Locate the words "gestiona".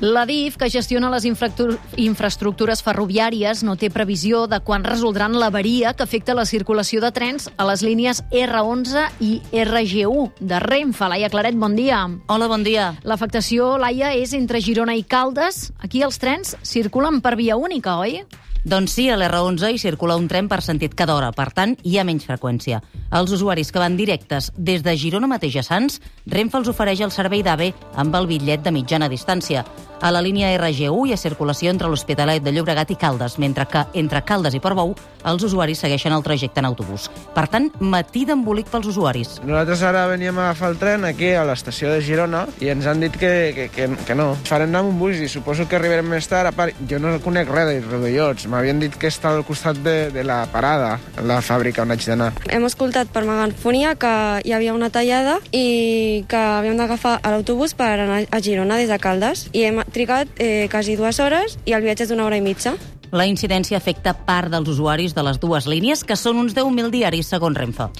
0.66-1.06